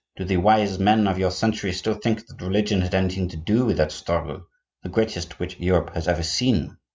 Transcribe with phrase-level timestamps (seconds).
[0.15, 3.65] Do the wise men of your century still think that religion had anything to do
[3.67, 4.47] with that struggle,
[4.81, 6.75] the greatest which Europe has ever seen?